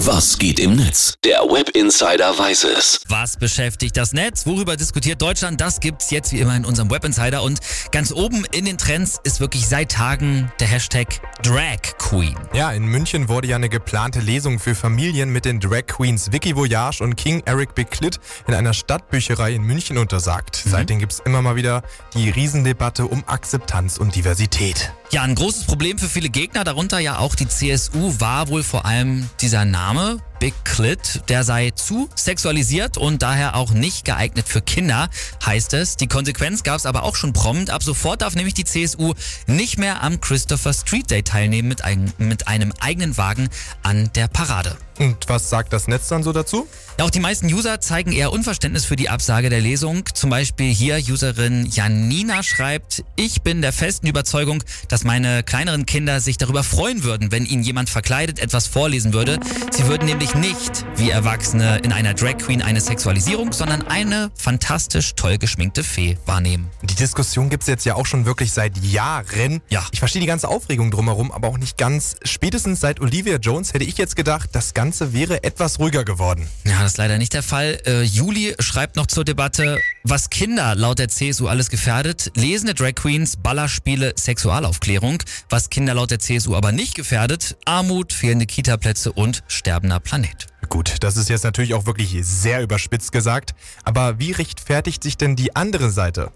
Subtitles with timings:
[0.00, 1.14] Was geht im Netz?
[1.24, 3.00] Der Web Insider weiß es.
[3.08, 4.44] Was beschäftigt das Netz?
[4.46, 5.58] Worüber diskutiert Deutschland?
[5.58, 7.42] Das gibt's jetzt wie immer in unserem Web Insider.
[7.42, 7.60] Und
[7.92, 11.06] ganz oben in den Trends ist wirklich seit Tagen der Hashtag
[11.42, 12.34] Drag Queen.
[12.54, 16.56] Ja, in München wurde ja eine geplante Lesung für Familien mit den Drag Queens Vicky
[16.56, 20.64] Voyage und King Eric Bicklid in einer Stadtbücherei in München untersagt.
[20.64, 20.70] Mhm.
[20.70, 21.82] Seitdem gibt's immer mal wieder
[22.14, 24.92] die Riesendebatte um Akzeptanz und Diversität.
[25.10, 28.86] Ja, ein großes Problem für viele Gegner, darunter ja auch die CSU, war wohl vor
[28.86, 30.18] allem dieser Name
[30.64, 35.08] Clit, der sei zu sexualisiert und daher auch nicht geeignet für Kinder,
[35.44, 35.96] heißt es.
[35.96, 37.70] Die Konsequenz gab es aber auch schon prompt.
[37.70, 39.14] Ab sofort darf nämlich die CSU
[39.46, 43.48] nicht mehr am Christopher Street Day teilnehmen mit, ein, mit einem eigenen Wagen
[43.82, 44.76] an der Parade.
[44.98, 46.66] Und was sagt das Netz dann so dazu?
[46.98, 50.04] Ja, auch die meisten User zeigen eher Unverständnis für die Absage der Lesung.
[50.14, 56.20] Zum Beispiel hier Userin Janina schreibt, ich bin der festen Überzeugung, dass meine kleineren Kinder
[56.20, 59.38] sich darüber freuen würden, wenn ihnen jemand verkleidet etwas vorlesen würde.
[59.70, 65.14] Sie würden nämlich nicht wie Erwachsene in einer Drag Queen eine Sexualisierung, sondern eine fantastisch
[65.14, 66.70] toll geschminkte Fee wahrnehmen.
[66.82, 69.62] Die Diskussion gibt's jetzt ja auch schon wirklich seit Jahren.
[69.68, 69.86] Ja.
[69.92, 72.16] Ich verstehe die ganze Aufregung drumherum, aber auch nicht ganz.
[72.22, 76.46] Spätestens seit Olivia Jones hätte ich jetzt gedacht, das Ganze wäre etwas ruhiger geworden.
[76.64, 77.80] Ja, das ist leider nicht der Fall.
[77.86, 82.30] Äh, Juli schreibt noch zur Debatte, was Kinder laut der CSU alles gefährdet.
[82.34, 85.22] Lesende Drag Queens, Ballerspiele, Sexualaufklärung.
[85.48, 90.46] Was Kinder laut der CSU aber nicht gefährdet, Armut, fehlende Kitaplätze und sterbender Planet.
[90.68, 93.54] Gut, das ist jetzt natürlich auch wirklich sehr überspitzt gesagt.
[93.84, 96.32] Aber wie rechtfertigt sich denn die andere Seite?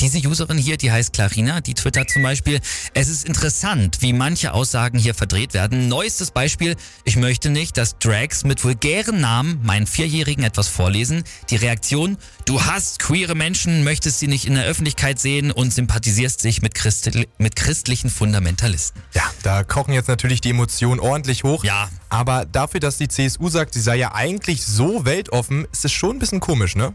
[0.00, 2.60] Diese Userin hier, die heißt Clarina, die twittert zum Beispiel,
[2.94, 5.88] es ist interessant, wie manche Aussagen hier verdreht werden.
[5.88, 11.24] Neuestes Beispiel, ich möchte nicht, dass Drags mit vulgären Namen meinen Vierjährigen etwas vorlesen.
[11.50, 16.40] Die Reaktion, du hast queere Menschen, möchtest sie nicht in der Öffentlichkeit sehen und sympathisierst
[16.40, 19.00] sich mit, Christi mit christlichen Fundamentalisten.
[19.14, 21.64] Ja, da kochen jetzt natürlich die Emotionen ordentlich hoch.
[21.64, 21.88] Ja.
[22.08, 26.16] Aber dafür, dass die CSU sagt, sie sei ja eigentlich so weltoffen, ist es schon
[26.16, 26.94] ein bisschen komisch, ne?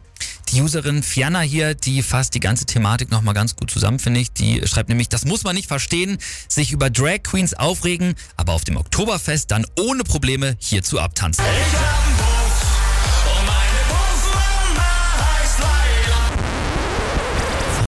[0.52, 4.32] Die Userin Fianna hier, die fasst die ganze Thematik nochmal ganz gut zusammen, finde ich.
[4.32, 8.64] Die schreibt nämlich, das muss man nicht verstehen, sich über Drag Queens aufregen, aber auf
[8.64, 11.46] dem Oktoberfest dann ohne Probleme hierzu abtanzen.